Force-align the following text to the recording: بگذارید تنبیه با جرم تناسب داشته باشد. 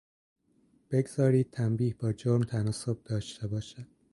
بگذارید 0.91 1.51
تنبیه 1.51 1.95
با 1.99 2.13
جرم 2.13 2.43
تناسب 2.43 3.03
داشته 3.03 3.47
باشد. 3.47 3.87